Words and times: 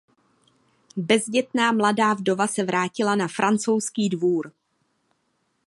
Bezdětná 0.97 1.71
mladá 1.71 2.13
vdova 2.13 2.47
se 2.47 2.63
vrátila 2.63 3.15
na 3.15 3.27
francouzský 3.27 4.09
dvůr. 4.09 4.51